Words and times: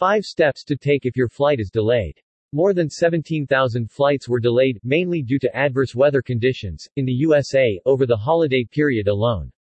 5 0.00 0.24
steps 0.24 0.64
to 0.64 0.78
take 0.78 1.04
if 1.04 1.14
your 1.14 1.28
flight 1.28 1.60
is 1.60 1.68
delayed. 1.70 2.18
More 2.54 2.72
than 2.72 2.88
17,000 2.88 3.90
flights 3.90 4.30
were 4.30 4.40
delayed, 4.40 4.80
mainly 4.82 5.20
due 5.20 5.38
to 5.40 5.54
adverse 5.54 5.94
weather 5.94 6.22
conditions, 6.22 6.88
in 6.96 7.04
the 7.04 7.12
USA, 7.12 7.78
over 7.84 8.06
the 8.06 8.16
holiday 8.16 8.64
period 8.64 9.08
alone. 9.08 9.52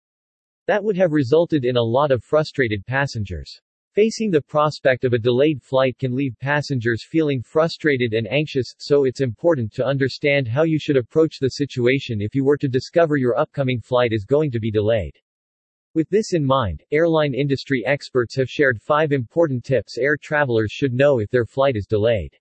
That 0.69 0.85
would 0.85 0.97
have 0.97 1.11
resulted 1.11 1.65
in 1.65 1.77
a 1.77 1.83
lot 1.83 2.13
of 2.13 2.23
frustrated 2.23 2.87
passengers. 2.87 3.61
Facing 3.97 4.31
the 4.31 4.41
prospect 4.41 5.05
of 5.05 5.13
a 5.13 5.19
delayed 5.19 5.61
flight 5.61 5.99
can 5.99 6.15
leave 6.15 6.39
passengers 6.39 7.05
feeling 7.05 7.43
frustrated 7.43 8.15
and 8.15 8.29
anxious, 8.29 8.77
so 8.79 9.07
it's 9.07 9.21
important 9.21 9.73
to 9.73 9.85
understand 9.85 10.47
how 10.47 10.63
you 10.63 10.79
should 10.79 10.97
approach 10.97 11.41
the 11.41 11.51
situation 11.51 12.21
if 12.21 12.33
you 12.37 12.45
were 12.45 12.59
to 12.59 12.69
discover 12.69 13.17
your 13.17 13.37
upcoming 13.37 13.81
flight 13.81 14.13
is 14.13 14.25
going 14.25 14.53
to 14.53 14.61
be 14.61 14.71
delayed. 14.71 15.19
With 15.99 16.11
this 16.11 16.33
in 16.33 16.45
mind, 16.45 16.85
airline 16.93 17.35
industry 17.35 17.85
experts 17.85 18.37
have 18.37 18.49
shared 18.49 18.81
five 18.81 19.11
important 19.11 19.65
tips 19.65 19.99
air 19.99 20.17
travelers 20.17 20.71
should 20.71 20.93
know 20.93 21.19
if 21.19 21.29
their 21.29 21.45
flight 21.45 21.75
is 21.75 21.89
delayed. 21.89 22.39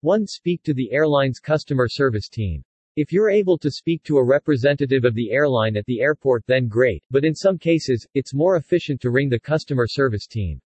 1. 0.00 0.26
Speak 0.26 0.62
to 0.62 0.72
the 0.72 0.90
airline's 0.90 1.38
customer 1.38 1.86
service 1.86 2.30
team. 2.30 2.64
If 2.96 3.12
you're 3.12 3.28
able 3.28 3.58
to 3.58 3.70
speak 3.70 4.02
to 4.04 4.16
a 4.16 4.24
representative 4.24 5.04
of 5.04 5.14
the 5.14 5.30
airline 5.30 5.76
at 5.76 5.84
the 5.84 6.00
airport 6.00 6.46
then 6.46 6.66
great, 6.66 7.04
but 7.10 7.26
in 7.26 7.34
some 7.34 7.58
cases, 7.58 8.06
it's 8.14 8.32
more 8.32 8.56
efficient 8.56 9.02
to 9.02 9.10
ring 9.10 9.28
the 9.28 9.38
customer 9.38 9.86
service 9.86 10.26
team. 10.26 10.58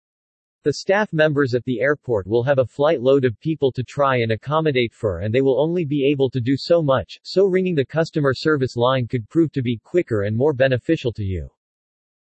The 0.62 0.74
staff 0.74 1.14
members 1.14 1.54
at 1.54 1.64
the 1.64 1.80
airport 1.80 2.26
will 2.26 2.42
have 2.42 2.58
a 2.58 2.66
flight 2.66 3.00
load 3.00 3.24
of 3.24 3.40
people 3.40 3.72
to 3.72 3.82
try 3.82 4.18
and 4.18 4.32
accommodate 4.32 4.92
for 4.92 5.20
and 5.20 5.34
they 5.34 5.40
will 5.40 5.58
only 5.58 5.86
be 5.86 6.06
able 6.10 6.28
to 6.32 6.40
do 6.42 6.58
so 6.58 6.82
much, 6.82 7.18
so 7.22 7.46
ringing 7.46 7.76
the 7.76 7.86
customer 7.86 8.34
service 8.34 8.76
line 8.76 9.06
could 9.06 9.26
prove 9.30 9.50
to 9.52 9.62
be 9.62 9.80
quicker 9.82 10.24
and 10.24 10.36
more 10.36 10.52
beneficial 10.52 11.14
to 11.14 11.24
you. 11.24 11.48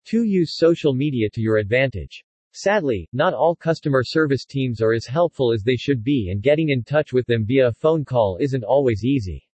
2. 0.05 0.23
Use 0.23 0.57
social 0.57 0.93
media 0.93 1.29
to 1.29 1.41
your 1.41 1.57
advantage. 1.57 2.23
Sadly, 2.53 3.07
not 3.13 3.33
all 3.33 3.55
customer 3.55 4.03
service 4.03 4.45
teams 4.45 4.81
are 4.81 4.93
as 4.93 5.05
helpful 5.05 5.53
as 5.53 5.63
they 5.63 5.75
should 5.75 6.03
be 6.03 6.29
and 6.31 6.41
getting 6.41 6.69
in 6.69 6.83
touch 6.83 7.13
with 7.13 7.25
them 7.27 7.45
via 7.45 7.67
a 7.67 7.71
phone 7.71 8.03
call 8.03 8.37
isn't 8.41 8.63
always 8.63 9.05
easy. 9.05 9.47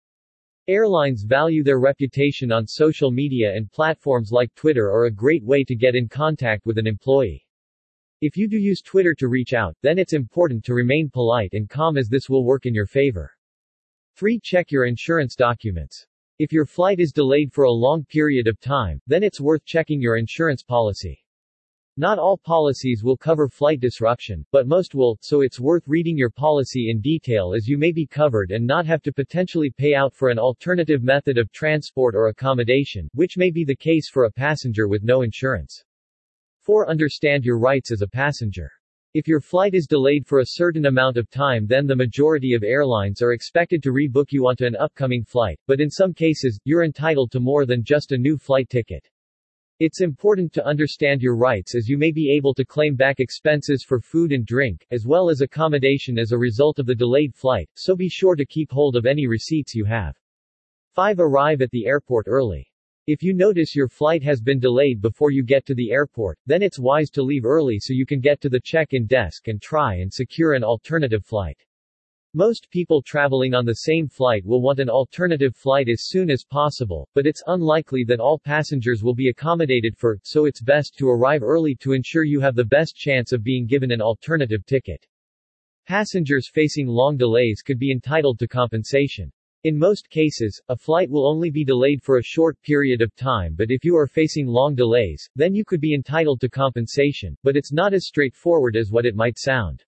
Airlines 0.68 1.24
value 1.24 1.64
their 1.64 1.80
reputation 1.80 2.52
on 2.52 2.66
social 2.66 3.12
media 3.12 3.54
and 3.54 3.72
platforms 3.72 4.32
like 4.32 4.54
Twitter 4.56 4.92
are 4.92 5.06
a 5.06 5.12
great 5.12 5.44
way 5.44 5.64
to 5.64 5.76
get 5.76 5.96
in 5.96 6.10
contact 6.10 6.66
with 6.66 6.78
an 6.78 6.88
employee. 6.88 7.46
If 8.20 8.36
you 8.36 8.48
do 8.48 8.58
use 8.58 8.82
Twitter 8.82 9.14
to 9.14 9.28
reach 9.28 9.54
out, 9.54 9.78
then 9.84 10.00
it's 10.00 10.14
important 10.14 10.66
to 10.66 10.74
remain 10.74 11.10
polite 11.10 11.54
and 11.54 11.70
calm 11.70 11.98
as 11.98 12.10
this 12.10 12.30
will 12.30 12.44
work 12.44 12.66
in 12.66 12.74
your 12.74 12.88
favor. 12.88 13.32
3. 14.16 14.40
Check 14.44 14.72
your 14.72 14.86
insurance 14.86 15.36
documents. 15.36 16.08
If 16.40 16.54
your 16.54 16.68
flight 16.68 17.00
is 17.00 17.12
delayed 17.12 17.52
for 17.52 17.64
a 17.64 17.72
long 17.72 18.06
period 18.06 18.48
of 18.48 18.60
time, 18.60 19.02
then 19.08 19.24
it's 19.24 19.42
worth 19.42 19.66
checking 19.66 20.00
your 20.00 20.18
insurance 20.18 20.62
policy. 20.62 21.26
Not 22.00 22.20
all 22.20 22.38
policies 22.38 23.04
will 23.04 23.18
cover 23.18 23.50
flight 23.50 23.80
disruption, 23.80 24.46
but 24.52 24.68
most 24.68 24.94
will, 24.94 25.18
so 25.20 25.42
it's 25.42 25.60
worth 25.60 25.88
reading 25.88 26.16
your 26.16 26.30
policy 26.30 26.92
in 26.92 27.02
detail 27.02 27.56
as 27.56 27.68
you 27.68 27.76
may 27.76 27.92
be 27.92 28.06
covered 28.06 28.52
and 28.52 28.68
not 28.68 28.86
have 28.86 29.02
to 29.02 29.12
potentially 29.12 29.72
pay 29.72 29.96
out 29.96 30.14
for 30.14 30.30
an 30.30 30.38
alternative 30.38 31.02
method 31.02 31.40
of 31.40 31.52
transport 31.52 32.14
or 32.14 32.28
accommodation, 32.28 33.10
which 33.16 33.36
may 33.36 33.50
be 33.50 33.64
the 33.64 33.76
case 33.76 34.08
for 34.08 34.26
a 34.26 34.32
passenger 34.32 34.88
with 34.88 35.02
no 35.02 35.24
insurance. 35.24 35.84
4. 36.60 36.88
Understand 36.88 37.46
your 37.46 37.58
rights 37.58 37.92
as 37.92 38.04
a 38.04 38.08
passenger. 38.08 38.72
If 39.18 39.28
your 39.28 39.42
flight 39.42 39.74
is 39.74 39.88
delayed 39.88 40.28
for 40.28 40.42
a 40.42 40.46
certain 40.46 40.86
amount 40.86 41.18
of 41.18 41.28
time 41.32 41.66
then 41.66 41.88
the 41.88 41.96
majority 41.96 42.54
of 42.54 42.62
airlines 42.62 43.20
are 43.24 43.34
expected 43.34 43.82
to 43.82 43.92
rebook 43.92 44.28
you 44.30 44.46
onto 44.46 44.64
an 44.68 44.76
upcoming 44.76 45.24
flight, 45.24 45.60
but 45.66 45.82
in 45.82 45.90
some 45.90 46.14
cases, 46.14 46.60
you're 46.66 46.84
entitled 46.84 47.32
to 47.32 47.40
more 47.40 47.66
than 47.66 47.84
just 47.84 48.12
a 48.12 48.18
new 48.20 48.38
flight 48.38 48.70
ticket. 48.70 49.10
It's 49.80 50.02
important 50.02 50.54
to 50.54 50.66
understand 50.68 51.24
your 51.24 51.36
rights 51.36 51.74
as 51.74 51.88
you 51.88 51.98
may 51.98 52.12
be 52.12 52.32
able 52.32 52.54
to 52.54 52.64
claim 52.64 52.96
back 52.96 53.20
expenses 53.20 53.84
for 53.84 54.00
food 54.00 54.32
and 54.32 54.46
drink, 54.46 54.86
as 54.92 55.08
well 55.08 55.32
as 55.32 55.42
accommodation 55.42 56.20
as 56.20 56.32
a 56.32 56.38
result 56.38 56.78
of 56.78 56.86
the 56.86 56.94
delayed 56.94 57.34
flight, 57.34 57.72
so 57.74 57.96
be 57.96 58.10
sure 58.10 58.36
to 58.36 58.46
keep 58.46 58.72
hold 58.72 58.96
of 58.96 59.08
any 59.08 59.26
receipts 59.26 59.74
you 59.74 59.86
have. 59.86 60.16
5. 60.94 61.20
Arrive 61.20 61.64
at 61.64 61.72
the 61.72 61.88
airport 61.88 62.28
early. 62.28 62.72
If 63.08 63.24
you 63.24 63.34
notice 63.34 63.74
your 63.74 63.88
flight 63.88 64.22
has 64.24 64.42
been 64.42 64.60
delayed 64.60 65.02
before 65.02 65.32
you 65.32 65.42
get 65.42 65.66
to 65.68 65.74
the 65.74 65.92
airport, 65.92 66.38
then 66.46 66.62
it's 66.62 66.78
wise 66.78 67.10
to 67.12 67.24
leave 67.24 67.46
early 67.46 67.80
so 67.80 67.94
you 67.94 68.06
can 68.06 68.20
get 68.20 68.42
to 68.42 68.50
the 68.50 68.60
check-in 68.60 69.06
desk 69.06 69.48
and 69.48 69.62
try 69.62 69.96
and 69.96 70.14
secure 70.14 70.56
an 70.56 70.64
alternative 70.66 71.24
flight. 71.26 71.58
Most 72.34 72.70
people 72.70 73.02
traveling 73.02 73.54
on 73.54 73.66
the 73.66 73.76
same 73.76 74.10
flight 74.10 74.46
will 74.46 74.62
want 74.62 74.82
an 74.82 74.90
alternative 74.90 75.56
flight 75.56 75.88
as 75.88 76.04
soon 76.08 76.30
as 76.30 76.44
possible, 76.44 77.08
but 77.16 77.26
it's 77.26 77.42
unlikely 77.48 78.04
that 78.10 78.20
all 78.20 78.40
passengers 78.40 79.04
will 79.04 79.16
be 79.16 79.30
accommodated 79.30 79.96
for, 79.98 80.20
so 80.24 80.44
it's 80.44 80.62
best 80.62 80.98
to 80.98 81.08
arrive 81.08 81.44
early 81.44 81.76
to 81.76 81.94
ensure 81.94 82.26
you 82.26 82.42
have 82.42 82.56
the 82.56 82.66
best 82.66 82.94
chance 82.94 83.32
of 83.32 83.42
being 83.42 83.66
given 83.66 83.90
an 83.90 84.02
alternative 84.02 84.66
ticket. 84.66 85.08
Passengers 85.88 86.50
facing 86.54 86.88
long 86.88 87.16
delays 87.16 87.62
could 87.62 87.80
be 87.80 87.90
entitled 87.90 88.38
to 88.40 88.50
compensation. 88.50 89.32
In 89.64 89.78
most 89.78 90.10
cases, 90.10 90.62
a 90.70 90.76
flight 90.76 91.10
will 91.10 91.28
only 91.28 91.50
be 91.50 91.66
delayed 91.66 92.04
for 92.04 92.18
a 92.18 92.24
short 92.24 92.62
period 92.62 93.02
of 93.02 93.16
time 93.16 93.56
but 93.56 93.72
if 93.72 93.84
you 93.84 93.96
are 93.96 94.06
facing 94.06 94.46
long 94.46 94.76
delays, 94.76 95.28
then 95.36 95.56
you 95.56 95.66
could 95.66 95.82
be 95.82 95.96
entitled 95.96 96.40
to 96.42 96.50
compensation, 96.50 97.36
but 97.44 97.58
it's 97.58 97.74
not 97.74 97.94
as 97.94 98.06
straightforward 98.06 98.76
as 98.76 98.92
what 98.92 99.06
it 99.06 99.16
might 99.16 99.40
sound. 99.40 99.84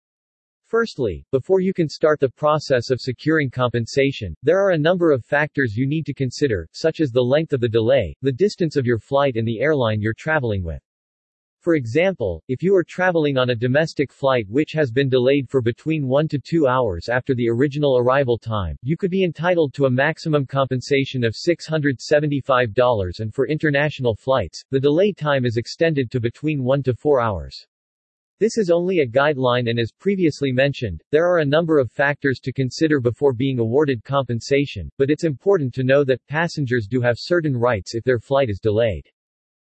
Firstly, 0.66 1.26
before 1.32 1.62
you 1.62 1.74
can 1.74 1.88
start 1.88 2.20
the 2.20 2.30
process 2.30 2.90
of 2.90 3.00
securing 3.00 3.50
compensation, 3.50 4.36
there 4.44 4.60
are 4.60 4.72
a 4.72 4.78
number 4.78 5.12
of 5.12 5.24
factors 5.24 5.76
you 5.78 5.88
need 5.88 6.06
to 6.08 6.14
consider, 6.14 6.68
such 6.74 7.00
as 7.00 7.12
the 7.12 7.22
length 7.22 7.54
of 7.54 7.62
the 7.62 7.70
delay, 7.70 8.16
the 8.22 8.32
distance 8.32 8.76
of 8.76 8.86
your 8.86 9.00
flight 9.00 9.36
and 9.36 9.48
the 9.48 9.60
airline 9.62 10.02
you're 10.02 10.14
traveling 10.14 10.64
with. 10.64 10.84
For 11.62 11.76
example, 11.76 12.42
if 12.48 12.64
you 12.64 12.74
are 12.74 12.86
traveling 12.86 13.38
on 13.38 13.50
a 13.50 13.56
domestic 13.56 14.14
flight 14.14 14.46
which 14.48 14.72
has 14.72 14.92
been 14.92 15.10
delayed 15.10 15.50
for 15.50 15.62
between 15.62 16.08
1 16.08 16.30
to 16.30 16.40
2 16.40 16.68
hours 16.68 17.10
after 17.10 17.36
the 17.36 17.50
original 17.50 17.98
arrival 17.98 18.38
time, 18.38 18.78
you 18.82 18.96
could 18.96 19.12
be 19.12 19.26
entitled 19.26 19.74
to 19.74 19.84
a 19.84 19.92
maximum 19.92 20.46
compensation 20.46 21.26
of 21.26 21.36
$675 21.36 23.20
and 23.20 23.34
for 23.34 23.46
international 23.46 24.16
flights, 24.16 24.64
the 24.72 24.80
delay 24.80 25.12
time 25.12 25.44
is 25.44 25.58
extended 25.58 26.10
to 26.12 26.22
between 26.22 26.64
1 26.64 26.82
to 26.84 26.94
4 26.94 27.20
hours. 27.20 27.68
This 28.40 28.58
is 28.58 28.70
only 28.70 29.00
a 29.00 29.06
guideline 29.06 29.70
and 29.70 29.80
as 29.80 29.92
previously 29.92 30.54
mentioned, 30.54 31.04
there 31.12 31.28
are 31.30 31.40
a 31.40 31.46
number 31.46 31.78
of 31.78 31.92
factors 31.92 32.40
to 32.40 32.54
consider 32.54 33.02
before 33.02 33.34
being 33.34 33.60
awarded 33.60 34.06
compensation, 34.06 34.90
but 34.98 35.10
it's 35.10 35.26
important 35.26 35.74
to 35.74 35.84
know 35.84 36.06
that 36.06 36.26
passengers 36.28 36.88
do 36.88 37.02
have 37.02 37.18
certain 37.20 37.58
rights 37.58 37.96
if 37.96 38.06
their 38.06 38.20
flight 38.20 38.50
is 38.50 38.62
delayed. 38.62 39.12